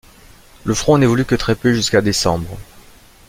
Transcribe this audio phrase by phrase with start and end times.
[0.63, 2.57] Le front n'évolue que très peu jusqu'à décembre.